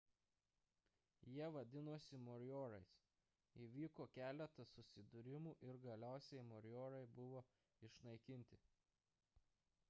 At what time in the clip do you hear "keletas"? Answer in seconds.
4.17-4.73